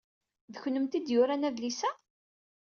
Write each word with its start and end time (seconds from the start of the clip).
D 0.53 0.55
kennemti 0.63 0.95
ay 0.97 1.01
d-yuran 1.05 1.47
adlis-a? 1.47 1.91